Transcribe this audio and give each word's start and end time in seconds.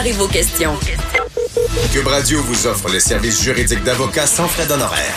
Préparez 0.00 0.16
vos 0.16 0.28
questions. 0.28 0.78
Cube 1.92 2.06
Radio 2.06 2.42
vous 2.44 2.66
offre 2.66 2.88
les 2.88 3.00
services 3.00 3.42
juridiques 3.42 3.84
d'avocats 3.84 4.26
sans 4.26 4.48
frais 4.48 4.64
d'honoraires. 4.64 5.14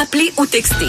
Appelez 0.00 0.32
ou 0.36 0.46
textez. 0.46 0.86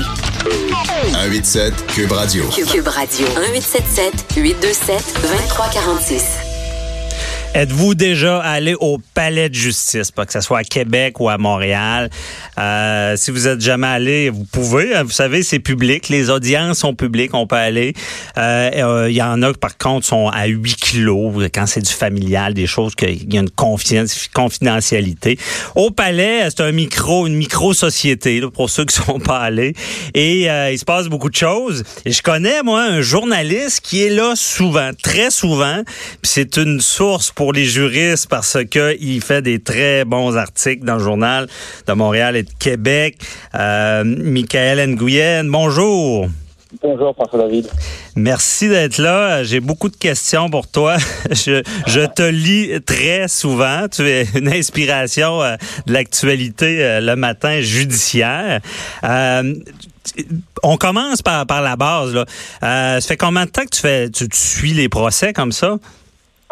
187 1.11 1.87
Cube 1.87 2.11
Radio. 2.11 2.43
Cube 2.49 2.87
Radio. 2.87 3.25
1877 3.29 4.25
827 4.37 5.21
2346. 5.23 6.44
Êtes-vous 7.55 7.95
déjà 7.95 8.39
allé 8.39 8.75
au 8.81 8.97
palais 9.13 9.47
de 9.47 9.55
justice, 9.55 10.11
pas 10.11 10.25
que 10.25 10.33
ce 10.33 10.41
soit 10.41 10.57
à 10.57 10.63
Québec 10.65 11.21
ou 11.21 11.29
à 11.29 11.37
Montréal? 11.37 12.09
Euh, 12.57 13.15
si 13.15 13.31
vous 13.31 13.47
êtes 13.47 13.61
jamais 13.61 13.87
allé, 13.87 14.29
vous 14.29 14.43
pouvez. 14.43 14.93
Hein, 14.93 15.03
vous 15.03 15.11
savez, 15.11 15.41
c'est 15.41 15.59
public. 15.59 16.09
Les 16.09 16.29
audiences 16.29 16.79
sont 16.79 16.93
publiques. 16.93 17.33
On 17.33 17.47
peut 17.47 17.55
aller. 17.55 17.93
Euh, 18.37 18.71
euh, 18.75 19.09
il 19.09 19.15
y 19.15 19.21
en 19.21 19.41
a, 19.41 19.53
par 19.53 19.77
contre, 19.77 20.05
sont 20.05 20.27
à 20.27 20.47
8 20.47 20.75
kilos 20.75 21.47
quand 21.53 21.65
c'est 21.65 21.79
du 21.79 21.93
familial, 21.93 22.53
des 22.53 22.67
choses 22.67 22.93
qu'il 22.93 23.33
y 23.33 23.37
a 23.37 23.39
une 23.39 23.49
confidentialité. 23.49 25.39
Au 25.75 25.91
palais, 25.91 26.49
c'est 26.49 26.59
un 26.59 26.73
micro, 26.73 27.25
une 27.25 27.37
micro-société 27.37 28.41
pour 28.53 28.69
ceux 28.69 28.83
qui 28.83 28.97
sont 28.97 29.19
pas 29.19 29.39
allés. 29.39 29.75
Et 30.13 30.47
il 30.47 30.77
se 30.77 30.83
passe 30.83 31.07
beaucoup 31.07 31.29
de 31.29 31.35
choses. 31.35 31.85
Et 32.03 32.11
je 32.11 32.21
connais, 32.21 32.63
moi, 32.63 32.81
un 32.81 32.99
journaliste 32.99 33.79
qui 33.79 34.03
est 34.03 34.09
là 34.09 34.33
souvent, 34.35 34.91
très 35.01 35.31
souvent. 35.31 35.83
C'est 36.21 36.57
une 36.57 36.81
source 36.81 37.31
pour 37.31 37.44
pour 37.45 37.53
les 37.53 37.65
juristes 37.65 38.27
parce 38.27 38.57
que 38.71 38.97
il 38.99 39.21
fait 39.21 39.43
des 39.43 39.59
très 39.59 40.03
bons 40.03 40.35
articles 40.35 40.83
dans 40.83 40.95
le 40.95 41.03
journal 41.03 41.47
de 41.85 41.93
Montréal 41.93 42.35
et 42.35 42.41
de 42.41 42.49
Québec. 42.57 43.19
Euh, 43.53 44.03
Michael 44.03 44.95
Nguyen, 44.95 45.47
bonjour. 45.47 46.27
Bonjour, 46.81 47.13
François 47.13 47.37
David. 47.37 47.67
Merci 48.15 48.67
d'être 48.67 48.97
là. 48.97 49.43
J'ai 49.43 49.59
beaucoup 49.59 49.89
de 49.89 49.95
questions 49.95 50.49
pour 50.49 50.67
toi. 50.67 50.97
Je, 51.29 51.61
je, 51.85 52.05
te 52.07 52.23
lis 52.23 52.81
très 52.81 53.27
souvent. 53.27 53.85
Tu 53.91 54.01
es 54.09 54.25
une 54.33 54.49
inspiration 54.49 55.43
euh, 55.43 55.55
de 55.85 55.93
l'actualité 55.93 56.83
euh, 56.83 56.99
le 56.99 57.15
matin 57.15 57.61
judiciaire. 57.61 58.59
Euh, 59.03 59.53
on 60.63 60.77
commence 60.77 61.21
par, 61.21 61.45
par 61.45 61.61
la 61.61 61.75
base. 61.75 62.11
Là. 62.11 62.25
Ça 62.99 63.07
fait 63.07 63.17
combien 63.17 63.45
de 63.45 63.51
temps 63.51 63.65
que 63.65 63.75
tu 63.75 63.81
fais, 63.81 64.09
tu, 64.09 64.27
tu 64.27 64.39
suis 64.39 64.73
les 64.73 64.89
procès 64.89 65.31
comme 65.31 65.51
ça? 65.51 65.77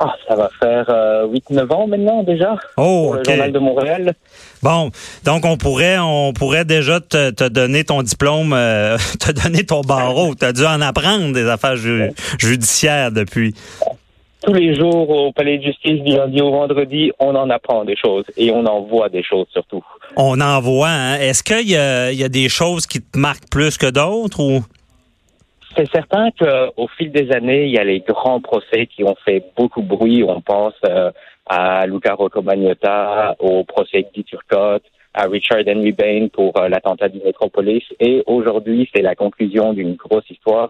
Ah, 0.05 0.15
ça 0.27 0.35
va 0.35 0.49
faire 0.59 0.85
8-9 0.85 0.89
euh, 0.91 1.67
ans 1.69 1.87
maintenant 1.87 2.23
déjà. 2.23 2.57
Oh, 2.75 3.05
pour 3.05 3.13
le 3.15 3.23
Journal 3.23 3.51
de 3.53 3.59
Montréal. 3.59 4.13
Bon, 4.61 4.89
donc 5.23 5.45
on 5.45 5.55
pourrait 5.55 5.97
on 5.97 6.33
pourrait 6.33 6.65
déjà 6.65 6.99
te, 6.99 7.31
te 7.31 7.47
donner 7.47 7.85
ton 7.85 8.01
diplôme, 8.03 8.51
euh, 8.51 8.97
te 9.19 9.31
donner 9.31 9.65
ton 9.65 9.79
barreau. 9.79 10.35
tu 10.35 10.43
as 10.43 10.51
dû 10.51 10.65
en 10.65 10.81
apprendre 10.81 11.31
des 11.31 11.47
affaires 11.47 11.77
judiciaires 11.77 13.13
depuis. 13.13 13.55
Tous 14.41 14.53
les 14.53 14.75
jours 14.75 15.09
au 15.09 15.31
palais 15.31 15.57
de 15.57 15.63
justice 15.63 16.01
du 16.01 16.17
lundi 16.17 16.41
au 16.41 16.51
vendredi, 16.51 17.13
on 17.19 17.33
en 17.33 17.49
apprend 17.49 17.85
des 17.85 17.95
choses 17.95 18.25
et 18.35 18.51
on 18.51 18.65
en 18.65 18.81
voit 18.81 19.07
des 19.07 19.23
choses 19.23 19.47
surtout. 19.53 19.81
On 20.17 20.41
en 20.41 20.59
voit. 20.59 20.89
Hein? 20.89 21.15
Est-ce 21.15 21.43
qu'il 21.43 21.69
y 21.69 22.17
y 22.17 22.23
a 22.25 22.29
des 22.29 22.49
choses 22.49 22.85
qui 22.85 23.01
te 23.01 23.17
marquent 23.17 23.49
plus 23.49 23.77
que 23.77 23.89
d'autres 23.89 24.41
ou? 24.41 24.63
C'est 25.75 25.89
certain 25.91 26.29
qu'au 26.31 26.87
fil 26.97 27.11
des 27.11 27.31
années, 27.31 27.65
il 27.65 27.71
y 27.71 27.79
a 27.79 27.83
les 27.83 28.01
grands 28.01 28.41
procès 28.41 28.85
qui 28.85 29.03
ont 29.03 29.15
fait 29.25 29.43
beaucoup 29.57 29.81
de 29.81 29.87
bruit. 29.87 30.23
On 30.23 30.41
pense 30.41 30.75
euh, 30.85 31.11
à 31.47 31.85
Luca 31.87 32.13
Rocco 32.13 32.41
Magnotta, 32.41 33.35
au 33.39 33.63
procès 33.63 34.05
de 34.15 34.21
Turcotte, 34.21 34.83
à 35.13 35.23
Richard 35.25 35.63
Henry 35.67 35.91
Bain 35.91 36.27
pour 36.31 36.55
euh, 36.57 36.69
l'attentat 36.69 37.09
du 37.09 37.19
Metropolis. 37.25 37.83
Et 37.99 38.23
aujourd'hui, 38.27 38.89
c'est 38.93 39.01
la 39.01 39.15
conclusion 39.15 39.73
d'une 39.73 39.95
grosse 39.95 40.29
histoire. 40.29 40.69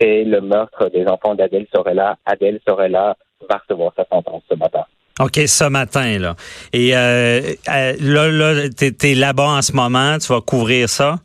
C'est 0.00 0.24
le 0.24 0.40
meurtre 0.40 0.88
des 0.90 1.06
enfants 1.06 1.34
d'Adèle 1.34 1.66
Sorella. 1.74 2.16
Adèle 2.24 2.60
Sorella 2.66 3.16
va 3.48 3.56
recevoir 3.56 3.92
sa 3.96 4.04
sentence 4.06 4.42
ce 4.48 4.56
matin. 4.56 4.84
OK, 5.20 5.36
ce 5.46 5.68
matin, 5.68 6.18
là. 6.18 6.34
Et 6.72 6.96
euh, 6.96 7.40
là, 8.00 8.30
là 8.30 8.68
tu 8.68 8.94
es 9.02 9.14
là-bas 9.14 9.58
en 9.58 9.62
ce 9.62 9.72
moment, 9.72 10.18
tu 10.18 10.32
vas 10.32 10.40
couvrir 10.40 10.88
ça? 10.88 11.16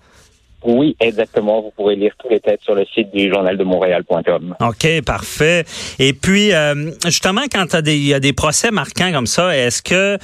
Oui, 0.63 0.95
exactement. 0.99 1.61
Vous 1.61 1.71
pourrez 1.71 1.95
lire 1.95 2.13
tous 2.19 2.29
les 2.29 2.39
textes 2.39 2.65
sur 2.65 2.75
le 2.75 2.85
site 2.93 3.11
du 3.13 3.31
journal 3.31 3.57
de 3.57 3.63
Montréal.com. 3.63 4.55
OK, 4.59 5.01
parfait. 5.05 5.65
Et 5.99 6.13
puis, 6.13 6.53
euh, 6.53 6.91
justement, 7.05 7.43
quand 7.51 7.73
il 7.85 8.05
y 8.05 8.13
a 8.13 8.19
des 8.19 8.33
procès 8.33 8.71
marquants 8.71 9.11
comme 9.11 9.27
ça, 9.27 9.55
est-ce 9.55 9.81
que, 9.81 10.17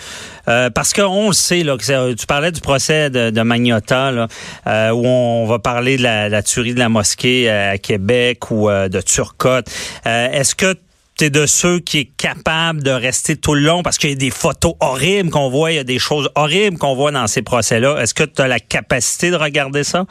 euh, 0.47 0.69
parce 0.69 0.94
qu'on 0.94 1.28
le 1.28 1.34
sait, 1.34 1.63
là, 1.63 1.78
que 1.78 2.13
tu 2.13 2.25
parlais 2.25 2.51
du 2.51 2.62
procès 2.62 3.09
de, 3.09 3.29
de 3.29 3.41
Magnotta, 3.41 4.12
là, 4.12 4.28
euh, 4.68 4.91
où 4.91 5.06
on 5.06 5.46
va 5.46 5.59
parler 5.59 5.97
de 5.97 6.03
la, 6.03 6.28
la, 6.28 6.44
tuerie 6.44 6.73
de 6.73 6.79
la 6.79 6.90
mosquée 6.90 7.50
à 7.50 7.78
Québec 7.78 8.52
ou 8.52 8.69
de 8.69 9.02
Turcotte. 9.02 9.67
est-ce 10.06 10.56
que 10.56 10.75
tu 11.18 11.26
es 11.26 11.30
de 11.30 11.46
ceux 11.46 11.80
qui 11.80 12.00
est 12.00 12.18
capable 12.18 12.84
de 12.84 12.92
rester 12.92 13.38
tout 13.38 13.53
le 13.53 13.62
long 13.62 13.84
parce 13.84 13.98
qu'il 13.98 14.09
y 14.09 14.14
a 14.14 14.18
des 14.18 14.31
photos 14.31 14.74
horribles 14.81 15.30
qu'on 15.30 15.50
voit, 15.50 15.72
il 15.72 15.76
y 15.76 15.80
a 15.80 15.84
des 15.86 16.00
choses 16.00 16.30
horribles 16.36 16.78
qu'on 16.78 16.96
voit 16.96 17.12
dans 17.12 17.28
ces 17.28 17.42
procès-là. 17.42 18.02
Est-ce 18.02 18.14
que 18.14 18.24
tu 18.24 18.42
as 18.42 18.48
la 18.48 18.59
capacité 18.59 19.31
de 19.31 19.38
regarder 19.38 19.84
ça? 19.84 20.06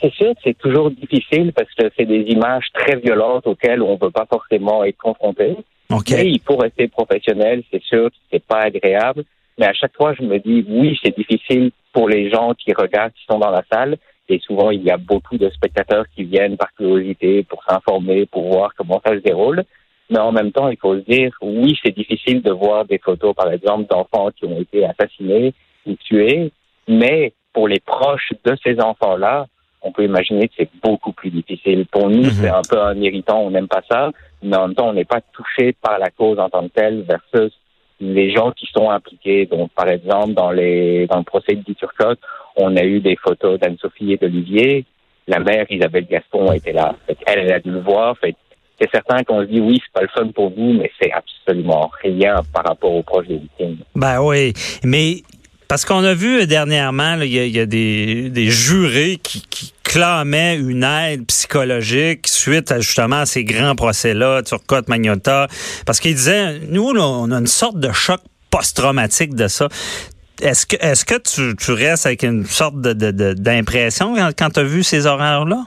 C'est 0.00 0.12
sûr 0.12 0.34
que 0.34 0.40
c'est 0.44 0.58
toujours 0.58 0.90
difficile 0.90 1.52
parce 1.52 1.72
que 1.74 1.90
c'est 1.96 2.04
des 2.04 2.24
images 2.28 2.66
très 2.74 2.96
violentes 2.96 3.46
auxquelles 3.46 3.82
on 3.82 3.94
ne 3.94 3.98
veut 4.00 4.10
pas 4.10 4.26
forcément 4.30 4.84
être 4.84 4.98
confronté. 4.98 5.56
Okay. 5.90 6.14
Mais 6.14 6.30
il 6.30 6.40
faut 6.40 6.56
rester 6.56 6.88
professionnel. 6.88 7.62
C'est 7.72 7.82
sûr 7.82 8.10
que 8.10 8.16
c'est 8.30 8.44
pas 8.44 8.60
agréable. 8.60 9.24
Mais 9.58 9.66
à 9.66 9.72
chaque 9.72 9.96
fois, 9.96 10.14
je 10.14 10.22
me 10.22 10.38
dis, 10.38 10.64
oui, 10.68 10.98
c'est 11.02 11.16
difficile 11.16 11.70
pour 11.92 12.08
les 12.08 12.30
gens 12.30 12.54
qui 12.54 12.72
regardent, 12.72 13.12
qui 13.12 13.24
sont 13.30 13.38
dans 13.38 13.50
la 13.50 13.62
salle. 13.70 13.96
Et 14.28 14.38
souvent, 14.38 14.70
il 14.70 14.82
y 14.82 14.90
a 14.90 14.96
beaucoup 14.96 15.36
de 15.36 15.50
spectateurs 15.50 16.04
qui 16.14 16.24
viennent 16.24 16.56
par 16.56 16.72
curiosité 16.74 17.42
pour 17.42 17.62
s'informer, 17.64 18.26
pour 18.26 18.48
voir 18.48 18.72
comment 18.76 19.00
ça 19.04 19.12
se 19.12 19.20
déroule. 19.20 19.64
Mais 20.12 20.18
en 20.18 20.30
même 20.30 20.52
temps, 20.52 20.68
il 20.68 20.76
faut 20.76 20.94
se 20.94 21.00
dire, 21.00 21.32
oui, 21.40 21.74
c'est 21.82 21.96
difficile 21.96 22.42
de 22.42 22.50
voir 22.50 22.84
des 22.84 22.98
photos, 22.98 23.34
par 23.34 23.50
exemple, 23.50 23.86
d'enfants 23.88 24.28
qui 24.36 24.44
ont 24.44 24.60
été 24.60 24.84
assassinés 24.84 25.54
ou 25.86 25.94
tués, 25.94 26.52
mais 26.86 27.32
pour 27.54 27.66
les 27.66 27.80
proches 27.80 28.30
de 28.44 28.54
ces 28.62 28.78
enfants-là, 28.78 29.46
on 29.80 29.90
peut 29.90 30.04
imaginer 30.04 30.48
que 30.48 30.54
c'est 30.58 30.68
beaucoup 30.84 31.12
plus 31.12 31.30
difficile. 31.30 31.86
Pour 31.86 32.10
nous, 32.10 32.24
mhm. 32.24 32.30
c'est 32.30 32.50
un 32.50 32.60
peu 32.68 32.78
un 32.78 32.94
irritant, 33.00 33.40
on 33.40 33.50
n'aime 33.50 33.68
pas 33.68 33.80
ça, 33.90 34.10
mais 34.42 34.54
en 34.54 34.68
même 34.68 34.76
temps, 34.76 34.90
on 34.90 34.92
n'est 34.92 35.06
pas 35.06 35.22
touché 35.32 35.72
par 35.72 35.98
la 35.98 36.10
cause 36.10 36.38
en 36.38 36.50
tant 36.50 36.68
que 36.68 36.74
telle 36.74 37.06
versus 37.08 37.52
les 37.98 38.32
gens 38.32 38.50
qui 38.50 38.66
sont 38.66 38.90
impliqués. 38.90 39.46
Donc, 39.46 39.70
par 39.72 39.88
exemple, 39.88 40.34
dans 40.34 40.50
les 40.50 41.06
dans 41.06 41.18
le 41.18 41.24
procès 41.24 41.54
de 41.54 41.62
Guy 41.62 41.74
Turcotte, 41.74 42.20
on 42.56 42.76
a 42.76 42.84
eu 42.84 43.00
des 43.00 43.16
photos 43.16 43.58
d'Anne-Sophie 43.58 44.12
et 44.12 44.18
d'Olivier. 44.18 44.84
La 45.26 45.38
mère 45.38 45.64
Isabelle 45.70 46.06
Gaston 46.06 46.52
était 46.52 46.72
là. 46.72 46.96
elle, 47.08 47.38
elle 47.38 47.52
a 47.52 47.60
dû 47.60 47.70
le 47.70 47.80
voir. 47.80 48.18
Fait, 48.18 48.36
c'est 48.82 48.90
certain 48.90 49.22
qu'on 49.22 49.40
se 49.42 49.46
dit 49.46 49.60
oui, 49.60 49.80
c'est 49.84 49.92
pas 49.92 50.02
le 50.02 50.08
fun 50.08 50.28
pour 50.34 50.50
vous, 50.50 50.72
mais 50.72 50.90
c'est 51.00 51.12
absolument 51.12 51.90
rien 52.02 52.36
par 52.52 52.64
rapport 52.64 52.92
aux 52.92 53.02
proches 53.02 53.28
des 53.28 53.38
victimes. 53.38 53.78
Ben 53.94 54.20
oui, 54.20 54.52
mais 54.84 55.22
parce 55.68 55.84
qu'on 55.84 56.04
a 56.04 56.14
vu 56.14 56.46
dernièrement, 56.46 57.14
il 57.20 57.32
y, 57.32 57.60
a 57.60 57.66
des, 57.66 58.50
jurés 58.50 59.18
qui, 59.22 59.72
clamaient 59.84 60.56
une 60.56 60.84
aide 60.84 61.26
psychologique 61.26 62.26
suite 62.26 62.72
à 62.72 62.80
justement 62.80 63.26
ces 63.26 63.44
grands 63.44 63.74
procès-là, 63.74 64.42
Turcotte, 64.42 64.88
Magnotta, 64.88 65.48
parce 65.84 66.00
qu'ils 66.00 66.14
disaient, 66.14 66.60
nous, 66.70 66.82
on 66.82 67.30
a 67.30 67.36
une 67.36 67.46
sorte 67.46 67.78
de 67.78 67.92
choc 67.92 68.20
post-traumatique 68.50 69.34
de 69.34 69.48
ça. 69.48 69.68
Est-ce 70.40 70.64
que, 70.64 70.76
est-ce 70.80 71.04
que 71.04 71.16
tu, 71.18 71.54
tu 71.56 71.72
restes 71.72 72.06
avec 72.06 72.22
une 72.22 72.46
sorte 72.46 72.80
de, 72.80 73.32
d'impression 73.34 74.14
quand, 74.14 74.30
quand 74.38 74.50
tu 74.50 74.60
as 74.60 74.64
vu 74.64 74.82
ces 74.82 75.04
horaires-là? 75.04 75.64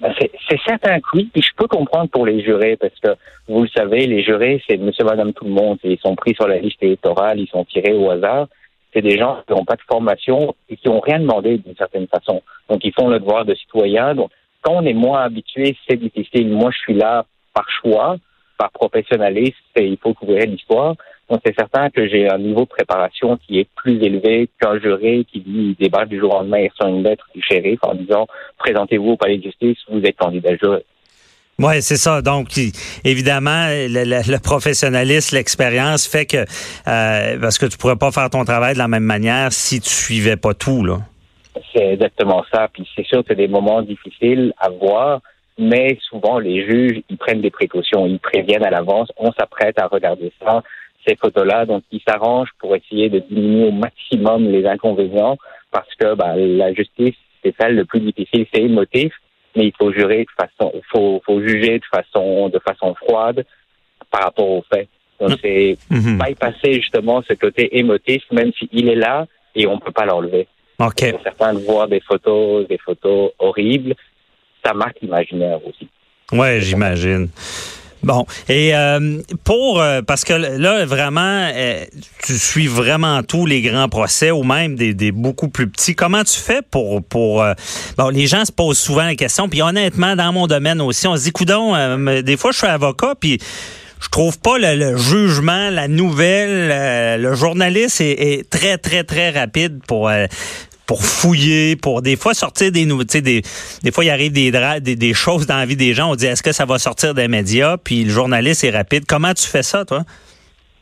Ben, 0.00 0.12
c'est 0.18 0.60
certain 0.66 1.00
que 1.00 1.06
oui, 1.14 1.30
puis 1.32 1.42
je 1.42 1.54
peux 1.56 1.68
comprendre 1.68 2.10
pour 2.10 2.26
les 2.26 2.42
jurés, 2.42 2.76
parce 2.76 2.98
que 3.00 3.10
vous 3.48 3.62
le 3.62 3.68
savez, 3.68 4.06
les 4.06 4.22
jurés, 4.22 4.62
c'est 4.68 4.76
monsieur, 4.76 5.04
madame, 5.04 5.32
tout 5.32 5.44
le 5.44 5.52
monde. 5.52 5.78
Ils 5.84 5.98
sont 5.98 6.16
pris 6.16 6.34
sur 6.34 6.48
la 6.48 6.58
liste 6.58 6.82
électorale, 6.82 7.38
ils 7.38 7.48
sont 7.48 7.64
tirés 7.64 7.94
au 7.94 8.10
hasard. 8.10 8.48
C'est 8.92 9.02
des 9.02 9.16
gens 9.18 9.38
qui 9.46 9.52
n'ont 9.52 9.64
pas 9.64 9.76
de 9.76 9.82
formation 9.82 10.54
et 10.68 10.76
qui 10.76 10.88
n'ont 10.88 11.00
rien 11.00 11.18
demandé 11.18 11.58
d'une 11.58 11.76
certaine 11.76 12.06
façon. 12.06 12.42
Donc, 12.68 12.84
ils 12.84 12.92
font 12.92 13.08
le 13.08 13.18
devoir 13.18 13.44
de 13.44 13.54
citoyen. 13.54 14.14
Donc, 14.14 14.30
quand 14.62 14.74
on 14.74 14.86
est 14.86 14.94
moins 14.94 15.22
habitué, 15.22 15.76
c'est 15.88 15.96
difficile. 15.96 16.48
Moi, 16.48 16.70
je 16.70 16.78
suis 16.78 16.94
là 16.94 17.24
par 17.52 17.68
choix, 17.70 18.16
par 18.58 18.70
professionnalisme, 18.70 19.56
et 19.76 19.86
il 19.86 19.96
faut 19.96 20.14
couvrir 20.14 20.46
l'histoire. 20.46 20.94
Donc, 21.30 21.40
c'est 21.44 21.54
certain 21.56 21.88
que 21.90 22.06
j'ai 22.06 22.28
un 22.28 22.38
niveau 22.38 22.60
de 22.60 22.68
préparation 22.68 23.38
qui 23.38 23.58
est 23.58 23.68
plus 23.76 24.02
élevé 24.02 24.48
qu'un 24.60 24.78
juré 24.78 25.24
qui 25.30 25.40
dit, 25.40 25.76
débat 25.80 26.04
du 26.04 26.18
jour 26.18 26.34
au 26.34 26.38
lendemain 26.38 26.66
sur 26.76 26.86
une 26.86 27.02
lettre 27.02 27.26
du 27.34 27.42
shérif 27.42 27.78
en 27.82 27.94
disant, 27.94 28.26
présentez-vous 28.58 29.12
au 29.12 29.16
palais 29.16 29.38
de 29.38 29.44
justice, 29.44 29.78
vous 29.88 30.02
êtes 30.02 30.16
candidat 30.16 30.56
juré. 30.56 30.84
Oui, 31.58 31.80
c'est 31.82 31.96
ça. 31.96 32.20
Donc, 32.20 32.48
évidemment, 33.04 33.68
le, 33.68 34.38
professionnalisme, 34.38 35.36
l'expérience 35.36 36.06
fait 36.06 36.26
que 36.26 36.38
euh, 36.38 37.38
parce 37.40 37.58
que 37.58 37.66
tu 37.66 37.78
pourrais 37.78 37.96
pas 37.96 38.10
faire 38.10 38.28
ton 38.28 38.44
travail 38.44 38.74
de 38.74 38.78
la 38.78 38.88
même 38.88 39.04
manière 39.04 39.52
si 39.52 39.80
tu 39.80 39.88
suivais 39.88 40.36
pas 40.36 40.52
tout, 40.52 40.84
là. 40.84 40.98
C'est 41.72 41.92
exactement 41.92 42.44
ça. 42.52 42.68
Puis 42.72 42.86
c'est 42.96 43.06
sûr 43.06 43.20
que 43.20 43.26
c'est 43.28 43.36
des 43.36 43.46
moments 43.46 43.82
difficiles 43.82 44.52
à 44.58 44.70
voir, 44.70 45.20
mais 45.56 45.96
souvent 46.08 46.40
les 46.40 46.66
juges, 46.66 47.00
ils 47.08 47.16
prennent 47.16 47.40
des 47.40 47.52
précautions, 47.52 48.06
ils 48.06 48.18
préviennent 48.18 48.64
à 48.64 48.70
l'avance. 48.70 49.08
On 49.16 49.32
s'apprête 49.32 49.78
à 49.78 49.86
regarder 49.86 50.32
ça 50.44 50.62
ces 51.06 51.16
photos-là. 51.16 51.66
Donc, 51.66 51.82
ils 51.90 52.00
s'arrangent 52.06 52.52
pour 52.58 52.74
essayer 52.76 53.08
de 53.08 53.18
diminuer 53.20 53.68
au 53.68 53.72
maximum 53.72 54.50
les 54.50 54.66
inconvénients 54.66 55.36
parce 55.70 55.92
que 55.98 56.14
bah, 56.14 56.34
la 56.36 56.72
justice, 56.72 57.14
c'est 57.42 57.54
ça 57.60 57.68
le 57.68 57.84
plus 57.84 58.00
difficile, 58.00 58.46
c'est 58.52 58.62
émotif, 58.62 59.12
mais 59.56 59.66
il 59.66 59.72
faut 59.78 59.92
jurer 59.92 60.24
de 60.24 60.30
façon, 60.46 60.72
faut, 60.90 61.20
faut 61.26 61.40
juger 61.40 61.78
de 61.78 61.84
façon, 61.92 62.48
de 62.48 62.58
façon 62.60 62.94
froide 62.94 63.44
par 64.10 64.22
rapport 64.24 64.48
aux 64.48 64.64
faits. 64.72 64.88
Donc, 65.20 65.30
Mm. 65.30 65.36
c'est 65.42 65.78
Mhm. 65.90 66.18
bypasser 66.18 66.74
justement 66.74 67.22
ce 67.28 67.34
côté 67.34 67.78
émotif, 67.78 68.22
même 68.32 68.52
s'il 68.52 68.88
est 68.88 68.94
là 68.96 69.26
et 69.54 69.66
on 69.66 69.78
peut 69.78 69.92
pas 69.92 70.04
l'enlever. 70.06 70.46
OK. 70.80 71.10
Pour 71.12 71.22
certains, 71.22 71.54
de 71.54 71.60
voir 71.60 71.86
des 71.86 72.00
photos, 72.00 72.66
des 72.66 72.78
photos 72.78 73.30
horribles, 73.38 73.94
ça 74.64 74.74
marque 74.74 75.00
l'imaginaire 75.02 75.60
aussi. 75.66 75.88
Ouais, 76.32 76.60
j'imagine. 76.60 77.28
Bon, 78.04 78.26
et 78.50 78.74
euh, 78.74 79.22
pour 79.44 79.80
euh, 79.80 80.02
parce 80.02 80.24
que 80.24 80.34
là 80.34 80.84
vraiment, 80.84 81.50
euh, 81.54 81.84
tu 82.22 82.38
suis 82.38 82.66
vraiment 82.66 83.22
tous 83.22 83.46
les 83.46 83.62
grands 83.62 83.88
procès 83.88 84.30
ou 84.30 84.42
même 84.42 84.76
des, 84.76 84.92
des 84.92 85.10
beaucoup 85.10 85.48
plus 85.48 85.68
petits. 85.68 85.94
Comment 85.94 86.22
tu 86.22 86.38
fais 86.38 86.60
pour 86.70 87.02
pour 87.02 87.42
euh, 87.42 87.54
bon, 87.96 88.10
les 88.10 88.26
gens 88.26 88.44
se 88.44 88.52
posent 88.52 88.78
souvent 88.78 89.04
la 89.04 89.14
question, 89.14 89.48
puis 89.48 89.62
honnêtement, 89.62 90.16
dans 90.16 90.32
mon 90.32 90.46
domaine 90.46 90.82
aussi, 90.82 91.06
on 91.06 91.16
se 91.16 91.22
dit, 91.22 91.32
coudon, 91.32 91.74
euh, 91.74 92.20
des 92.20 92.36
fois 92.36 92.52
je 92.52 92.58
suis 92.58 92.66
avocat, 92.66 93.14
puis 93.18 93.38
je 94.00 94.08
trouve 94.10 94.38
pas 94.38 94.58
le, 94.58 94.74
le 94.74 94.98
jugement, 94.98 95.70
la 95.70 95.88
nouvelle, 95.88 96.70
euh, 96.70 97.16
le 97.16 97.34
journaliste 97.34 98.02
est, 98.02 98.34
est 98.34 98.50
très 98.50 98.76
très 98.76 99.04
très 99.04 99.30
rapide 99.30 99.80
pour 99.86 100.10
euh, 100.10 100.26
pour 100.86 101.02
fouiller, 101.02 101.76
pour 101.76 102.02
des 102.02 102.16
fois 102.16 102.34
sortir 102.34 102.70
des 102.70 102.86
sais, 103.08 103.22
des, 103.22 103.42
des 103.82 103.90
fois 103.92 104.04
il 104.04 104.10
arrive 104.10 104.32
des, 104.32 104.50
des 104.80 104.96
des 104.96 105.14
choses 105.14 105.46
dans 105.46 105.56
la 105.56 105.66
vie 105.66 105.76
des 105.76 105.94
gens, 105.94 106.10
on 106.10 106.14
dit 106.14 106.26
est-ce 106.26 106.42
que 106.42 106.52
ça 106.52 106.66
va 106.66 106.78
sortir 106.78 107.14
des 107.14 107.28
médias, 107.28 107.76
puis 107.76 108.04
le 108.04 108.10
journaliste 108.10 108.64
est 108.64 108.70
rapide. 108.70 109.04
Comment 109.06 109.32
tu 109.34 109.46
fais 109.46 109.62
ça, 109.62 109.84
toi? 109.84 110.02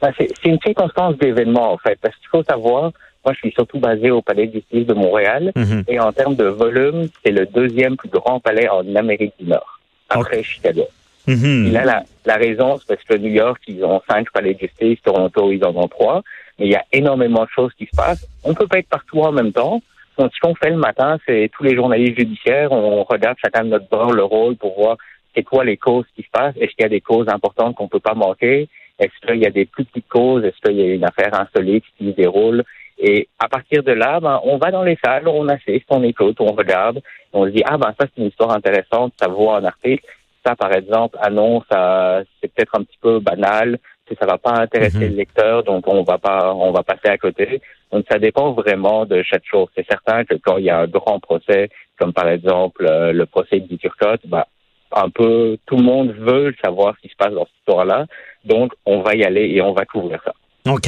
Ben, 0.00 0.12
c'est 0.18 0.28
une 0.44 0.58
circonstance 0.60 1.16
d'événement, 1.18 1.72
en 1.72 1.78
fait, 1.78 1.96
parce 2.02 2.16
qu'il 2.16 2.26
faut 2.28 2.42
savoir, 2.42 2.90
moi, 3.24 3.32
je 3.34 3.38
suis 3.38 3.52
surtout 3.52 3.78
basé 3.78 4.10
au 4.10 4.20
Palais 4.20 4.48
de 4.48 4.54
justice 4.54 4.84
de 4.86 4.94
Montréal, 4.94 5.52
Mhm. 5.54 5.84
et 5.86 6.00
en 6.00 6.12
termes 6.12 6.34
de 6.34 6.46
volume, 6.46 7.08
c'est 7.24 7.30
le 7.30 7.46
deuxième 7.46 7.96
plus 7.96 8.08
grand 8.08 8.40
palais 8.40 8.68
en 8.68 8.82
Amérique 8.96 9.34
du 9.38 9.46
Nord, 9.46 9.78
après 10.08 10.42
Chicago. 10.42 10.88
Mhm. 11.28 11.66
Et 11.68 11.70
là, 11.70 11.84
la, 11.84 12.02
la 12.24 12.34
raison, 12.34 12.78
c'est 12.78 12.88
parce 12.96 13.04
que 13.08 13.16
New 13.16 13.30
York, 13.32 13.60
ils 13.68 13.84
ont 13.84 14.02
cinq 14.10 14.32
palais 14.32 14.54
de 14.54 14.58
justice, 14.58 14.98
Toronto, 15.04 15.52
ils 15.52 15.64
en 15.64 15.76
ont 15.76 15.86
trois, 15.86 16.22
mais 16.58 16.66
il 16.66 16.72
y 16.72 16.74
a 16.74 16.84
énormément 16.92 17.44
de 17.44 17.50
choses 17.54 17.70
qui 17.78 17.86
se 17.86 17.94
passent. 17.96 18.26
On 18.42 18.54
peut 18.54 18.66
pas 18.66 18.78
être 18.80 18.88
partout 18.88 19.20
en 19.20 19.30
même 19.30 19.52
temps. 19.52 19.80
Donc, 20.18 20.30
ce 20.34 20.40
qu'on 20.40 20.54
fait 20.54 20.70
le 20.70 20.76
matin, 20.76 21.18
c'est 21.26 21.50
tous 21.52 21.62
les 21.64 21.74
journalistes 21.74 22.18
judiciaires, 22.18 22.70
on 22.72 23.02
regarde 23.04 23.36
chacun 23.42 23.64
de 23.64 23.70
notre 23.70 23.88
bord 23.88 24.12
le 24.12 24.24
rôle 24.24 24.56
pour 24.56 24.74
voir 24.74 24.96
c'est 25.34 25.42
quoi 25.42 25.64
les 25.64 25.76
causes 25.76 26.04
qui 26.14 26.22
se 26.22 26.30
passent. 26.30 26.56
Est-ce 26.56 26.72
qu'il 26.72 26.82
y 26.82 26.84
a 26.84 26.90
des 26.90 27.00
causes 27.00 27.28
importantes 27.28 27.74
qu'on 27.76 27.88
peut 27.88 28.00
pas 28.00 28.14
manquer? 28.14 28.68
Est-ce 28.98 29.26
qu'il 29.26 29.40
y 29.42 29.46
a 29.46 29.50
des 29.50 29.64
plus 29.64 29.84
petites 29.84 30.08
causes? 30.08 30.44
Est-ce 30.44 30.60
qu'il 30.60 30.78
y 30.78 30.82
a 30.82 30.94
une 30.94 31.04
affaire 31.04 31.32
insolite 31.34 31.84
qui 31.96 32.10
se 32.10 32.16
déroule? 32.16 32.62
Et 32.98 33.28
à 33.38 33.48
partir 33.48 33.82
de 33.82 33.92
là, 33.92 34.20
ben, 34.20 34.40
on 34.44 34.58
va 34.58 34.70
dans 34.70 34.84
les 34.84 34.98
salles, 35.02 35.26
on 35.26 35.48
assiste, 35.48 35.86
on 35.88 36.02
écoute, 36.02 36.36
on 36.40 36.52
regarde, 36.52 37.00
on 37.32 37.46
se 37.46 37.50
dit, 37.50 37.62
ah 37.64 37.78
ben 37.78 37.92
ça 37.98 38.06
c'est 38.06 38.20
une 38.20 38.28
histoire 38.28 38.52
intéressante, 38.52 39.14
ça 39.20 39.28
vaut 39.28 39.50
un 39.50 39.64
article. 39.64 40.04
Ça, 40.44 40.54
par 40.56 40.72
exemple, 40.72 41.16
ah 41.20 41.30
non, 41.30 41.62
ça 41.70 42.22
c'est 42.40 42.52
peut-être 42.52 42.76
un 42.76 42.84
petit 42.84 42.98
peu 43.00 43.18
banal, 43.18 43.78
que 44.14 44.18
ça 44.20 44.26
va 44.26 44.38
pas 44.38 44.52
intéresser 44.60 44.98
Mhm. 44.98 45.10
le 45.10 45.16
lecteur, 45.16 45.62
donc 45.64 45.86
on 45.86 46.02
va 46.02 46.18
pas 46.18 46.52
on 46.54 46.72
va 46.72 46.82
passer 46.82 47.08
à 47.08 47.18
côté. 47.18 47.60
Donc 47.92 48.04
ça 48.10 48.18
dépend 48.18 48.52
vraiment 48.52 49.04
de 49.06 49.22
chaque 49.22 49.44
chose. 49.44 49.68
C'est 49.76 49.86
certain 49.88 50.24
que 50.24 50.34
quand 50.42 50.56
il 50.58 50.64
y 50.64 50.70
a 50.70 50.78
un 50.80 50.86
grand 50.86 51.20
procès, 51.20 51.68
comme 51.98 52.12
par 52.12 52.28
exemple 52.28 52.86
euh, 52.88 53.12
le 53.12 53.26
procès 53.26 53.60
de 53.60 53.76
Turcotte, 53.76 54.22
bah 54.26 54.46
un 54.94 55.08
peu 55.10 55.56
tout 55.66 55.76
le 55.76 55.82
monde 55.82 56.12
veut 56.18 56.54
savoir 56.64 56.94
ce 56.96 57.02
qui 57.02 57.08
se 57.08 57.16
passe 57.16 57.32
dans 57.32 57.44
cette 57.46 57.58
histoire-là. 57.60 58.06
Donc 58.44 58.72
on 58.86 59.00
va 59.02 59.14
y 59.14 59.24
aller 59.24 59.46
et 59.54 59.60
on 59.62 59.72
va 59.72 59.84
couvrir 59.84 60.20
ça. 60.24 60.32
OK. 60.70 60.86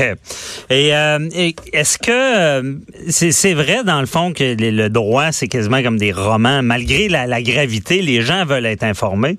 Et, 0.71 0.95
euh, 0.95 1.19
et 1.35 1.55
est-ce 1.73 1.99
que 1.99 2.63
euh, 2.63 2.75
c'est 3.09 3.55
vrai, 3.55 3.83
dans 3.85 3.99
le 4.01 4.07
fond, 4.07 4.33
que 4.33 4.55
les- 4.55 4.71
le 4.71 4.89
droit, 4.89 5.33
c'est 5.33 5.49
quasiment 5.49 5.83
comme 5.83 5.97
des 5.99 6.13
romans. 6.13 6.63
Malgré 6.63 7.09
la, 7.09 7.27
la 7.27 7.43
gravité, 7.43 8.01
les 8.01 8.21
gens 8.21 8.45
veulent 8.45 8.67
être 8.67 8.85
informés. 8.85 9.37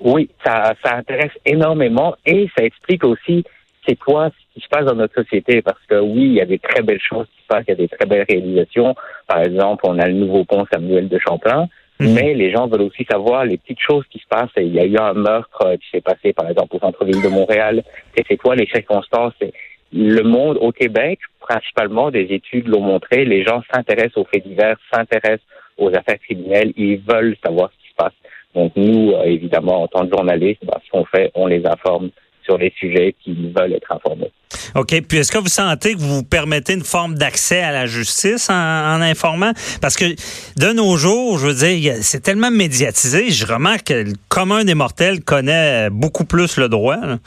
Oui, 0.00 0.30
ça, 0.44 0.74
ça 0.84 0.96
intéresse 0.96 1.32
énormément 1.44 2.14
et 2.24 2.48
ça 2.56 2.64
explique 2.64 3.04
aussi 3.04 3.44
c'est 3.86 3.96
quoi 3.96 4.28
ce 4.28 4.54
qui 4.54 4.60
se 4.60 4.68
passe 4.68 4.84
dans 4.84 4.94
notre 4.94 5.14
société. 5.14 5.62
Parce 5.62 5.80
que 5.88 5.98
oui, 5.98 6.24
il 6.24 6.32
y 6.34 6.40
a 6.40 6.46
des 6.46 6.58
très 6.58 6.82
belles 6.82 7.00
choses 7.00 7.26
qui 7.34 7.42
se 7.42 7.46
passent, 7.46 7.64
il 7.66 7.70
y 7.70 7.72
a 7.72 7.76
des 7.76 7.88
très 7.88 8.06
belles 8.06 8.26
réalisations. 8.28 8.94
Par 9.26 9.40
exemple, 9.40 9.84
on 9.86 9.98
a 9.98 10.06
le 10.06 10.14
nouveau 10.14 10.44
pont 10.44 10.66
Samuel 10.70 11.08
de 11.08 11.18
Champlain. 11.18 11.68
Mhm. 12.00 12.14
Mais 12.14 12.34
les 12.34 12.52
gens 12.52 12.68
veulent 12.68 12.82
aussi 12.82 13.04
savoir 13.10 13.44
les 13.44 13.56
petites 13.56 13.80
choses 13.80 14.04
qui 14.10 14.18
se 14.18 14.26
passent. 14.28 14.50
Il 14.56 14.72
y 14.72 14.78
a 14.78 14.84
eu 14.84 14.96
un 14.98 15.14
meurtre 15.14 15.74
qui 15.76 15.90
s'est 15.90 16.00
passé, 16.00 16.32
par 16.32 16.48
exemple, 16.48 16.76
au 16.76 16.78
centre-ville 16.78 17.22
de 17.22 17.28
Montréal. 17.28 17.82
Et 18.16 18.24
c'est 18.28 18.36
quoi 18.36 18.54
les 18.54 18.66
circonstances? 18.66 19.34
Le 19.92 20.22
monde 20.22 20.58
au 20.60 20.70
Québec, 20.70 21.18
principalement, 21.40 22.10
des 22.10 22.26
études 22.30 22.68
l'ont 22.68 22.82
montré, 22.82 23.24
les 23.24 23.42
gens 23.42 23.62
s'intéressent 23.72 24.18
aux 24.18 24.26
faits 24.26 24.46
divers, 24.46 24.76
s'intéressent 24.92 25.46
aux 25.78 25.88
affaires 25.88 26.18
criminelles, 26.18 26.72
ils 26.76 26.98
veulent 26.98 27.36
savoir 27.42 27.70
ce 27.70 27.82
qui 27.82 27.90
se 27.90 27.94
passe. 27.96 28.12
Donc 28.54 28.72
nous, 28.76 29.12
euh, 29.12 29.22
évidemment, 29.24 29.82
en 29.82 29.88
tant 29.88 30.06
que 30.06 30.10
journalistes, 30.16 30.64
ben, 30.64 30.78
ce 30.84 30.90
qu'on 30.90 31.04
fait, 31.04 31.30
on 31.34 31.46
les 31.46 31.64
informe 31.66 32.10
sur 32.44 32.56
les 32.56 32.72
sujets 32.78 33.14
qu'ils 33.22 33.52
veulent 33.56 33.74
être 33.74 33.92
informés. 33.92 34.32
OK. 34.74 35.02
Puis 35.06 35.18
est-ce 35.18 35.30
que 35.30 35.38
vous 35.38 35.48
sentez 35.48 35.92
que 35.92 35.98
vous 35.98 36.16
vous 36.16 36.24
permettez 36.24 36.72
une 36.72 36.82
forme 36.82 37.14
d'accès 37.14 37.60
à 37.60 37.72
la 37.72 37.86
justice 37.86 38.48
en, 38.48 38.54
en 38.54 39.02
informant? 39.02 39.52
Parce 39.82 39.96
que 39.96 40.06
de 40.06 40.72
nos 40.72 40.96
jours, 40.96 41.38
je 41.38 41.48
veux 41.48 41.54
dire, 41.54 41.94
c'est 42.00 42.22
tellement 42.22 42.50
médiatisé. 42.50 43.30
Je 43.30 43.46
remarque 43.46 43.88
que 43.88 43.94
le 43.94 44.12
commun 44.30 44.64
des 44.64 44.74
mortels 44.74 45.22
connaît 45.22 45.90
beaucoup 45.90 46.24
plus 46.24 46.56
le 46.56 46.68
droit. 46.68 46.96
là. 46.96 47.18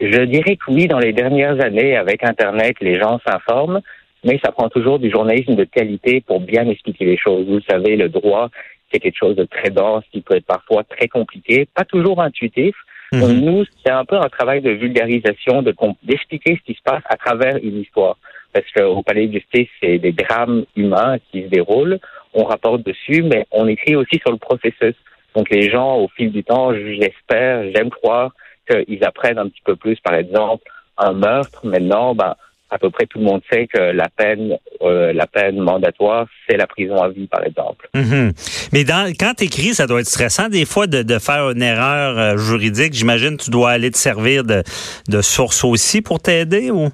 Je 0.00 0.24
dirais 0.24 0.56
que 0.56 0.70
oui, 0.70 0.86
dans 0.86 0.98
les 0.98 1.12
dernières 1.12 1.60
années, 1.60 1.96
avec 1.96 2.24
Internet, 2.24 2.76
les 2.80 2.98
gens 2.98 3.18
s'informent, 3.26 3.80
mais 4.22 4.38
ça 4.44 4.52
prend 4.52 4.68
toujours 4.68 4.98
du 4.98 5.10
journalisme 5.10 5.54
de 5.54 5.64
qualité 5.64 6.20
pour 6.20 6.40
bien 6.40 6.68
expliquer 6.68 7.04
les 7.04 7.18
choses. 7.18 7.46
Vous 7.46 7.56
le 7.56 7.62
savez, 7.68 7.96
le 7.96 8.08
droit, 8.08 8.50
c'est 8.94 9.00
quelque 9.00 9.18
chose 9.18 9.34
de 9.34 9.44
très 9.44 9.70
dense 9.70 10.04
qui 10.12 10.20
peut 10.20 10.36
être 10.36 10.46
parfois 10.46 10.84
très 10.84 11.08
compliqué, 11.08 11.66
pas 11.74 11.84
toujours 11.84 12.22
intuitif. 12.22 12.76
Donc 13.12 13.30
Mhm. 13.30 13.40
nous, 13.40 13.64
c'est 13.84 13.92
un 13.92 14.04
peu 14.04 14.16
un 14.16 14.28
travail 14.28 14.60
de 14.60 14.70
vulgarisation, 14.70 15.62
de 15.62 15.74
d'expliquer 16.04 16.56
ce 16.56 16.62
qui 16.64 16.78
se 16.78 16.82
passe 16.82 17.02
à 17.08 17.16
travers 17.16 17.56
une 17.62 17.80
histoire. 17.80 18.16
Parce 18.52 18.66
qu'au 18.72 19.02
palais 19.02 19.26
de 19.26 19.32
justice, 19.32 19.68
c'est 19.80 19.98
des 19.98 20.12
drames 20.12 20.64
humains 20.76 21.18
qui 21.30 21.42
se 21.42 21.48
déroulent. 21.48 21.98
On 22.34 22.44
rapporte 22.44 22.82
dessus, 22.84 23.22
mais 23.22 23.46
on 23.50 23.66
écrit 23.66 23.96
aussi 23.96 24.18
sur 24.18 24.30
le 24.30 24.38
processus. 24.38 24.94
Donc 25.34 25.50
les 25.50 25.70
gens, 25.70 25.96
au 25.98 26.08
fil 26.08 26.30
du 26.30 26.44
temps, 26.44 26.72
j'espère, 26.72 27.64
j'aime 27.74 27.90
croire 27.90 28.32
qu'ils 28.68 29.04
apprennent 29.04 29.38
un 29.38 29.48
petit 29.48 29.62
peu 29.64 29.74
plus. 29.76 29.98
Par 30.00 30.14
exemple, 30.14 30.64
un 30.96 31.12
meurtre, 31.12 31.66
maintenant, 31.66 32.14
ben, 32.14 32.34
à 32.70 32.78
peu 32.78 32.90
près 32.90 33.06
tout 33.06 33.18
le 33.18 33.24
monde 33.24 33.42
sait 33.50 33.66
que 33.66 33.80
la 33.80 34.08
peine, 34.08 34.56
euh, 34.82 35.12
la 35.12 35.26
peine 35.26 35.58
mandatoire, 35.58 36.26
c'est 36.48 36.56
la 36.56 36.66
prison 36.66 36.96
à 36.96 37.08
vie, 37.08 37.26
par 37.26 37.44
exemple. 37.44 37.88
Mhm. 37.94 38.32
Mais 38.72 38.84
dans, 38.84 39.12
quand 39.18 39.34
tu 39.36 39.44
écris, 39.44 39.74
ça 39.74 39.86
doit 39.86 40.00
être 40.00 40.06
stressant 40.06 40.48
des 40.48 40.64
fois 40.64 40.86
de, 40.86 41.02
de 41.02 41.18
faire 41.18 41.50
une 41.50 41.62
erreur 41.62 42.18
euh, 42.18 42.36
juridique. 42.36 42.94
J'imagine 42.94 43.36
que 43.36 43.44
tu 43.44 43.50
dois 43.50 43.70
aller 43.70 43.90
te 43.90 43.98
servir 43.98 44.44
de, 44.44 44.62
de 45.08 45.20
source 45.22 45.64
aussi 45.64 46.02
pour 46.02 46.20
t'aider 46.20 46.70
ou? 46.70 46.88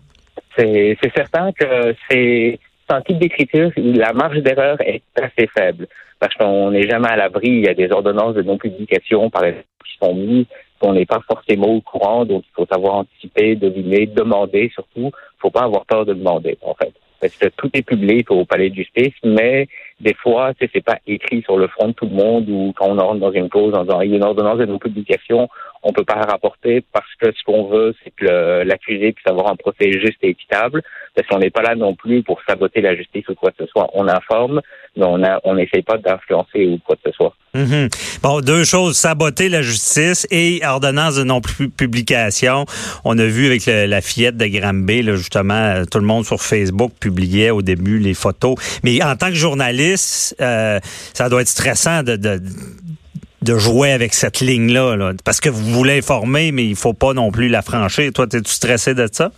C'est 0.57 0.99
certain 1.17 1.53
que 1.53 1.95
c'est 2.11 2.59
un 2.91 3.01
type 3.01 3.19
d'écriture, 3.19 3.71
la 3.77 4.13
marge 4.13 4.39
d'erreur 4.39 4.77
est 4.81 5.03
assez 5.19 5.49
faible. 5.57 5.87
Parce 6.19 6.35
qu'on 6.35 6.71
n'est 6.73 6.87
jamais 6.87 7.09
à 7.09 7.17
l'abri. 7.17 7.49
Il 7.49 7.65
y 7.65 7.69
a 7.69 7.73
des 7.73 7.91
ordonnances 7.91 8.35
de 8.35 8.43
non-publication, 8.43 9.31
par 9.31 9.45
exemple, 9.45 9.65
qui 9.87 9.97
sont 10.05 10.15
mises, 10.15 10.45
qu'on 10.81 10.95
n'est 10.95 11.07
pas 11.07 11.21
forcément 11.27 11.69
au 11.69 11.81
courant. 11.81 12.25
Donc, 12.25 12.45
il 12.47 12.55
faut 12.55 12.67
savoir 12.67 12.95
anticiper, 12.97 13.55
deviner, 13.55 14.07
demander 14.07 14.71
surtout. 14.75 15.01
Il 15.01 15.07
ne 15.07 15.41
faut 15.41 15.51
pas 15.51 15.65
avoir 15.65 15.85
peur 15.85 16.07
de 16.07 16.15
demander, 16.15 16.59
en 16.63 16.75
fait. 16.75 16.93
Parce 17.21 17.37
que 17.37 17.49
tout 17.49 17.71
est 17.75 17.83
public 17.83 18.31
au 18.31 18.45
palais 18.45 18.71
de 18.71 18.77
justice, 18.77 19.15
mais 19.23 19.69
des 20.01 20.15
fois, 20.15 20.55
tu 20.55 20.65
sais, 20.65 20.71
c'est 20.75 20.85
pas 20.85 20.99
écrit 21.07 21.43
sur 21.43 21.59
le 21.59 21.69
front 21.69 21.89
de 21.89 21.93
tout 21.93 22.07
le 22.07 22.15
monde 22.15 22.49
ou 22.49 22.73
quand 22.77 22.87
on 22.87 22.97
rentre 22.97 23.21
dans 23.21 23.33
une 23.33 23.49
cause 23.49 23.75
en 23.75 23.85
disant 23.85 24.01
il 24.01 24.11
y 24.11 24.15
a 24.15 24.17
une 24.17 24.25
ordonnance 24.25 24.59
de 24.59 24.65
non-publication, 24.65 25.49
on 25.83 25.93
peut 25.93 26.05
pas 26.05 26.17
la 26.17 26.27
rapporter 26.27 26.85
parce 26.93 27.09
que 27.21 27.33
ce 27.33 27.43
qu'on 27.45 27.69
veut, 27.69 27.95
c'est 28.05 28.13
que 28.15 28.63
l'accusé 28.65 29.13
puisse 29.13 29.27
avoir 29.27 29.49
un 29.49 29.57
procès 29.57 29.93
juste 29.93 30.19
et 30.23 30.31
équitable. 30.31 30.83
Parce 31.15 31.27
qu'on 31.27 31.39
n'est 31.39 31.51
pas 31.51 31.63
là 31.63 31.75
non 31.75 31.95
plus 31.95 32.23
pour 32.23 32.41
saboter 32.49 32.81
la 32.81 32.95
justice 32.95 33.29
ou 33.29 33.35
quoi 33.35 33.51
que 33.51 33.65
ce 33.65 33.67
soit. 33.67 33.89
On 33.95 34.07
informe, 34.07 34.61
mais 34.97 35.05
on 35.05 35.23
a, 35.25 35.41
on 35.45 35.55
n'essaye 35.55 35.83
pas 35.83 35.99
d'influencer 35.99 36.67
ou 36.67 36.79
quoi 36.85 36.97
que 36.97 37.11
ce 37.11 37.17
soit. 37.17 37.35
Mhm. 37.55 37.89
Bon, 38.23 38.41
deux 38.41 38.65
choses, 38.65 38.97
saboter 38.97 39.49
la 39.49 39.63
justice 39.63 40.27
et 40.31 40.61
ordonnance 40.65 41.17
de 41.17 41.25
non-publication. 41.25 42.65
On 43.05 43.19
a 43.19 43.25
vu 43.25 43.47
avec 43.47 43.67
la 43.67 44.01
fillette 44.01 44.37
de 44.37 44.47
Granby, 44.47 45.03
là, 45.03 45.17
justement, 45.17 45.83
tout 45.91 45.99
le 45.99 46.07
monde 46.07 46.25
sur 46.25 46.41
Facebook 46.41 46.93
publiait 47.01 47.51
au 47.51 47.63
début 47.63 47.99
les 47.99 48.15
photos. 48.15 48.55
Mais 48.85 49.03
en 49.03 49.17
tant 49.17 49.29
que 49.29 49.35
journaliste, 49.35 49.90
euh, 49.95 50.81
ça 51.15 51.29
doit 51.29 51.43
être 51.43 51.49
stressant 51.49 52.03
de, 52.03 53.59
jouer 53.59 53.93
avec 53.93 54.15
cette 54.15 54.41
ligne-là, 54.41 54.97
là. 54.97 55.13
parce 55.25 55.41
que 55.41 55.49
vous 55.49 55.65
voulez 55.73 55.99
informer, 55.99 56.53
mais 56.53 56.65
il 56.65 56.77
faut 56.77 56.93
pas 56.93 57.13
non 57.15 57.31
plus 57.31 57.49
la 57.49 57.63
franchir. 57.63 58.13
Toi, 58.13 58.27
es-tu 58.33 58.51
stressé 58.51 58.95
de 58.95 59.09
ça? 59.11 59.33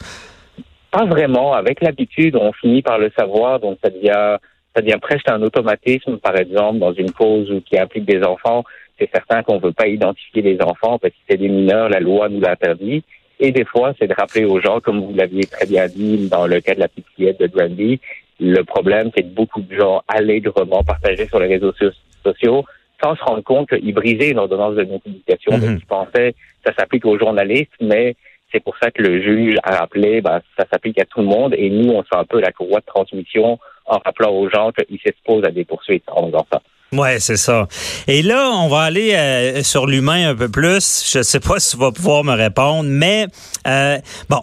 Pas 0.90 1.06
vraiment. 1.06 1.54
Avec 1.54 1.80
l'habitude, 1.80 2.36
on 2.36 2.52
finit 2.52 2.82
par 2.82 2.98
le 2.98 3.10
savoir, 3.16 3.60
donc 3.60 3.78
ça 3.82 3.90
devient, 3.90 4.36
ça 4.76 4.98
presque 5.00 5.28
un 5.30 5.40
automatisme. 5.42 6.18
Par 6.18 6.36
exemple, 6.36 6.78
dans 6.78 6.92
une 6.92 7.10
cause 7.12 7.50
qui 7.64 7.78
implique 7.78 8.04
des 8.04 8.22
enfants, 8.22 8.64
c'est 8.98 9.10
certain 9.10 9.42
qu'on 9.42 9.56
ne 9.56 9.60
veut 9.60 9.72
pas 9.72 9.86
identifier 9.86 10.42
les 10.42 10.60
enfants 10.60 10.98
parce 10.98 11.14
que 11.14 11.20
c'est 11.28 11.38
des 11.38 11.48
mineurs, 11.48 11.88
la 11.88 12.00
loi 12.00 12.28
nous 12.28 12.40
l'interdit. 12.40 13.02
Et 13.40 13.50
des 13.50 13.64
fois, 13.64 13.92
c'est 13.98 14.06
de 14.06 14.14
rappeler 14.14 14.44
aux 14.44 14.60
gens, 14.60 14.80
comme 14.80 15.00
vous 15.00 15.14
l'aviez 15.14 15.44
très 15.44 15.66
bien 15.66 15.88
dit 15.88 16.28
dans 16.28 16.46
le 16.46 16.60
cas 16.60 16.74
de 16.74 16.80
la 16.80 16.88
petite 16.88 17.06
fillette 17.16 17.40
de 17.40 17.48
Granby, 17.48 18.00
le 18.40 18.62
problème, 18.64 19.10
c'est 19.14 19.22
que 19.22 19.34
beaucoup 19.34 19.60
de 19.60 19.74
gens 19.76 20.02
allègrement 20.08 20.82
partagés 20.82 21.26
sur 21.28 21.38
les 21.40 21.48
réseaux 21.48 21.72
so- 21.78 21.90
sociaux 22.24 22.64
sans 23.02 23.16
se 23.16 23.24
rendre 23.24 23.42
compte 23.42 23.68
qu'ils 23.68 23.94
brisaient 23.94 24.30
une 24.30 24.38
ordonnance 24.38 24.76
de 24.76 24.84
non-publication. 24.84 25.52
Ils 25.60 25.84
pensaient 25.86 26.32
que 26.32 26.38
ça 26.70 26.72
s'applique 26.78 27.04
aux 27.04 27.18
journalistes, 27.18 27.72
mais 27.80 28.14
c'est 28.52 28.62
pour 28.62 28.76
ça 28.80 28.90
que 28.90 29.02
le 29.02 29.20
juge 29.22 29.56
a 29.64 29.76
rappelé, 29.76 30.20
ben, 30.20 30.40
ça 30.56 30.64
s'applique 30.70 31.00
à 31.00 31.04
tout 31.04 31.20
le 31.20 31.26
monde. 31.26 31.54
Et 31.56 31.68
nous, 31.68 31.92
on 31.92 32.02
fait 32.04 32.16
un 32.16 32.24
peu 32.24 32.40
la 32.40 32.52
courroie 32.52 32.80
de 32.80 32.86
transmission 32.86 33.58
en 33.86 33.98
rappelant 33.98 34.30
aux 34.30 34.48
gens 34.48 34.70
qu'ils 34.70 35.00
s'exposent 35.04 35.44
à 35.44 35.50
des 35.50 35.64
poursuites 35.64 36.04
en 36.08 36.26
faisant 36.26 36.46
ça. 36.52 36.62
Ouais, 36.92 37.18
c'est 37.18 37.38
ça. 37.38 37.66
Et 38.06 38.22
là, 38.22 38.50
on 38.52 38.68
va 38.68 38.82
aller 38.82 39.14
euh, 39.14 39.62
sur 39.62 39.86
l'humain 39.86 40.30
un 40.30 40.34
peu 40.36 40.48
plus. 40.48 41.10
Je 41.10 41.22
sais 41.22 41.40
pas 41.40 41.58
si 41.58 41.72
tu 41.74 41.82
vas 41.82 41.90
pouvoir 41.90 42.22
me 42.22 42.34
répondre, 42.34 42.84
mais 42.88 43.26
euh, 43.66 43.98
bon, 44.28 44.42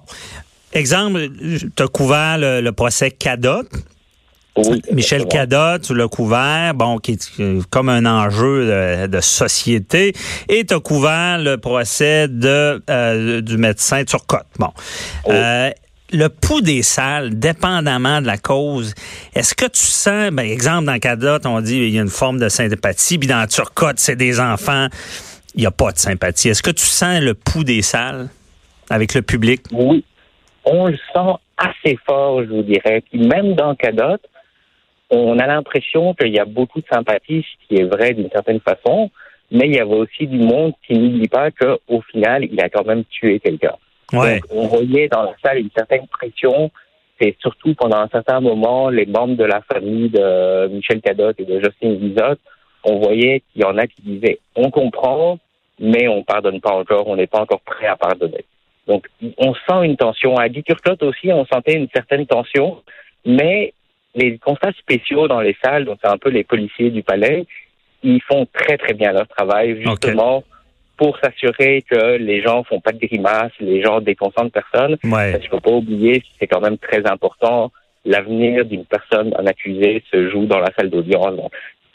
exemple, 0.74 1.28
tu 1.76 1.84
as 1.84 1.88
couvert 1.88 2.38
le, 2.40 2.62
le 2.62 2.72
procès 2.72 3.12
Cadot. 3.12 3.64
Oui, 4.68 4.82
Michel. 4.92 5.26
Cadot, 5.26 5.80
tu 5.80 5.96
l'as 5.96 6.08
couvert, 6.08 6.74
bon, 6.74 6.98
qui 6.98 7.14
est 7.14 7.70
comme 7.70 7.90
un 7.90 8.06
enjeu 8.06 8.66
de, 8.66 9.08
de 9.08 9.20
société, 9.22 10.14
et 10.48 10.66
tu 10.66 10.74
as 10.74 10.80
couvert 10.80 11.38
le 11.38 11.58
procès 11.58 12.28
de 12.28 12.82
euh, 12.90 13.42
du 13.42 13.58
médecin 13.58 14.04
Turcotte. 14.04 14.48
Bon. 14.58 14.72
Oh. 15.26 15.32
Euh, 15.32 15.70
le 16.12 16.28
pouls 16.28 16.62
des 16.62 16.82
salles, 16.82 17.38
dépendamment 17.38 18.22
de 18.22 18.26
la 18.26 18.38
cause, 18.38 18.96
est-ce 19.36 19.54
que 19.54 19.66
tu 19.66 19.82
sens, 19.82 20.32
ben, 20.32 20.44
exemple, 20.44 20.86
dans 20.86 20.98
Cadot, 20.98 21.46
on 21.46 21.62
dit 21.62 21.78
il 21.78 21.90
y 21.90 22.00
a 22.00 22.02
une 22.02 22.10
forme 22.10 22.40
de 22.40 22.50
sympathie, 22.50 23.20
puis 23.20 23.28
dans 23.28 23.46
Turcotte, 23.48 24.00
c'est 24.00 24.16
des 24.16 24.40
enfants, 24.40 24.88
il 25.54 25.62
n'y 25.62 25.68
a 25.68 25.72
pas 25.72 25.92
de 25.92 25.98
sympathie. 25.98 26.50
Est-ce 26.50 26.64
que 26.64 26.72
tu 26.72 26.86
sens 26.86 27.22
le 27.22 27.34
pouls 27.36 27.64
des 27.64 27.82
salles 27.82 28.30
avec 28.90 29.14
le 29.14 29.22
public? 29.22 29.62
Oui, 29.72 30.04
on 30.66 30.88
le 30.88 30.98
sent 31.14 31.34
assez 31.58 32.00
fort, 32.08 32.44
je 32.44 32.50
vous 32.50 32.64
dirais. 32.64 33.04
Puis 33.12 33.28
même 33.28 33.54
dans 33.54 33.76
Cadot, 33.76 34.18
on 35.10 35.40
a 35.40 35.48
l'impression 35.48 36.14
qu'il 36.14 36.34
y 36.34 36.40
a 36.40 36.46
beaucoup 36.46 36.82
de 36.82 36.88
sympathie, 36.92 37.44
ce 37.44 37.68
qui 37.68 37.82
est 37.82 37.86
vrai 37.86 38.14
d'une 38.14 38.30
certaine 38.30 38.60
façon, 38.60 39.10
mais 39.52 39.68
il 39.68 39.76
y 39.76 39.80
avait 39.80 39.96
aussi 39.96 40.28
du 40.28 40.38
monde 40.38 40.74
qui 40.86 40.94
n'oublie 40.98 41.28
pas 41.28 41.50
qu'au 41.52 42.02
final, 42.12 42.44
il 42.44 42.60
a 42.62 42.70
quand 42.70 42.86
même 42.86 43.04
tué 43.06 43.40
quelqu'un. 43.40 43.76
Ouais. 44.14 44.40
Donc, 44.40 44.46
on 44.52 44.68
voyait 44.68 45.08
dans 45.08 45.24
la 45.24 45.34
salle 45.44 45.60
une 45.60 45.72
certaine 45.76 46.08
pression, 46.08 46.72
et 47.20 47.36
surtout 47.40 47.74
pendant 47.76 47.98
un 47.98 48.08
certain 48.08 48.40
moment, 48.40 48.90
les 48.90 49.06
membres 49.06 49.36
de 49.36 49.44
la 49.44 49.62
famille 49.62 50.10
de 50.10 50.68
Michel 50.68 51.02
Cadot 51.02 51.32
et 51.38 51.46
de 51.46 51.60
Justine 51.60 52.00
Lisotte, 52.00 52.40
on 52.84 53.00
voyait 53.00 53.42
qu'il 53.52 53.62
y 53.62 53.66
en 53.66 53.78
a 53.78 53.88
qui 53.88 54.02
disaient 54.02 54.40
on 54.56 54.72
comprend, 54.72 55.38
mais 55.80 56.08
on 56.08 56.24
pardonne 56.24 56.62
pas 56.62 56.74
encore, 56.74 57.08
on 57.08 57.16
n'est 57.16 57.28
pas 57.28 57.42
encore 57.42 57.62
prêt 57.62 57.88
à 57.88 57.98
pardonner. 57.98 58.46
Donc, 58.88 59.08
on 59.38 59.54
sent 59.54 59.84
une 59.86 59.98
tension. 59.98 60.36
À 60.38 60.50
Guy 60.50 60.64
Turcotte 60.64 61.04
aussi, 61.04 61.32
on 61.32 61.46
sentait 61.46 61.76
une 61.76 61.88
certaine 61.94 62.26
tension, 62.26 62.82
mais 63.26 63.74
les 64.20 64.38
constats 64.38 64.72
spéciaux 64.74 65.28
dans 65.28 65.42
les 65.42 65.56
salles, 65.64 65.86
donc 65.86 65.98
c'est 66.04 66.10
un 66.10 66.18
peu 66.18 66.30
les 66.30 66.44
policiers 66.44 66.92
du 66.92 67.04
palais, 67.04 67.46
ils 68.04 68.22
font 68.22 68.48
très 68.52 68.78
très 68.78 68.94
bien 68.94 69.12
leur 69.12 69.28
travail, 69.28 69.82
justement, 69.82 70.44
pour 70.98 71.18
s'assurer 71.20 71.84
que 71.90 72.18
les 72.18 72.42
gens 72.42 72.64
font 72.64 72.82
pas 72.82 72.92
de 72.92 73.00
grimaces, 73.00 73.54
les 73.60 73.82
gens 73.82 74.02
déconcentrent 74.02 74.52
personne. 74.52 74.98
Ouais. 75.04 75.32
Parce 75.32 75.40
qu'il 75.40 75.50
faut 75.50 75.60
pas 75.60 75.72
oublier, 75.72 76.24
c'est 76.40 76.48
quand 76.48 76.62
même 76.62 76.78
très 76.78 77.06
important, 77.08 77.72
l'avenir 78.06 78.66
d'une 78.66 78.86
personne, 78.86 79.34
un 79.38 79.46
accusé, 79.46 80.04
se 80.12 80.30
joue 80.30 80.46
dans 80.46 80.60
la 80.60 80.72
salle 80.78 80.90
d'audience. 80.90 81.36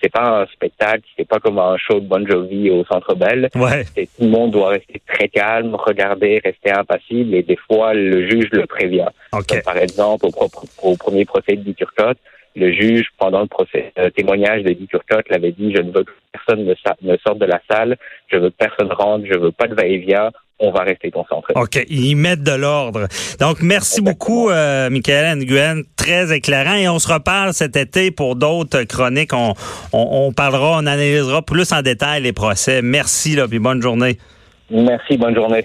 C'est 0.04 0.12
pas 0.12 0.42
un 0.42 0.46
spectacle, 0.48 1.02
c'est 1.16 1.26
pas 1.26 1.38
comme 1.38 1.58
un 1.58 1.78
show 1.78 1.98
de 1.98 2.06
Bon 2.06 2.26
Jovi 2.28 2.68
au 2.70 2.84
Centre 2.84 3.14
Bell. 3.14 3.48
Ouais. 3.54 3.84
Tout 3.94 4.24
le 4.24 4.28
monde 4.28 4.50
doit 4.50 4.68
rester 4.68 5.00
très 5.06 5.28
calme, 5.28 5.74
regarder, 5.74 6.42
rester 6.44 6.70
impassible, 6.72 7.34
et 7.34 7.42
des 7.42 7.56
fois, 7.56 7.94
le 7.94 8.28
juge 8.28 8.50
le 8.52 8.66
prévient. 8.66 9.08
OK. 9.32 9.46
Comme 9.48 9.62
par 9.62 9.78
exemple, 9.78 10.26
au, 10.26 10.30
propre- 10.30 10.66
au 10.82 10.94
premier 10.96 11.24
procès 11.24 11.56
de 11.56 11.62
Guy 11.62 11.74
Turcotte, 11.74 12.18
le 12.54 12.70
juge, 12.70 13.06
pendant 13.16 13.40
le 13.40 13.46
procès, 13.46 13.94
euh, 13.98 14.10
témoignage 14.10 14.62
de 14.62 14.72
Guy 14.72 14.86
Turcotte, 14.88 15.26
l'avait 15.30 15.52
dit, 15.52 15.72
je 15.74 15.80
ne 15.80 15.90
veux 15.90 16.04
que 16.04 16.12
personne 16.46 16.64
ne, 16.64 17.12
ne 17.12 17.16
sorte 17.26 17.38
de 17.38 17.46
la 17.46 17.60
salle, 17.70 17.96
je 18.28 18.36
veux 18.36 18.50
que 18.50 18.54
personne 18.56 18.92
rentre, 18.92 19.24
je 19.30 19.38
veux 19.38 19.52
pas 19.52 19.66
de 19.66 19.74
va-et-vient, 19.74 20.30
on 20.60 20.70
va 20.70 20.84
rester 20.84 21.10
concentré. 21.10 21.52
OK, 21.56 21.84
ils 21.88 22.14
mettent 22.14 22.42
de 22.42 22.52
l'ordre. 22.52 23.08
Donc, 23.40 23.60
merci 23.60 24.00
beaucoup, 24.00 24.50
euh, 24.50 24.88
Michael 24.88 25.38
Nguyen. 25.38 25.82
Très 25.96 26.34
éclairant. 26.34 26.74
Et 26.74 26.88
on 26.88 26.98
se 26.98 27.12
reparle 27.12 27.52
cet 27.52 27.76
été 27.76 28.10
pour 28.10 28.36
d'autres 28.36 28.84
chroniques. 28.84 29.32
On, 29.32 29.54
on, 29.92 30.26
on 30.26 30.32
parlera, 30.32 30.76
on 30.76 30.86
analysera 30.86 31.42
plus 31.42 31.72
en 31.72 31.82
détail 31.82 32.22
les 32.22 32.32
procès. 32.32 32.82
Merci, 32.82 33.34
là, 33.34 33.48
puis 33.48 33.58
bonne 33.58 33.82
journée. 33.82 34.18
Merci, 34.70 35.16
bonne 35.16 35.34
journée. 35.34 35.64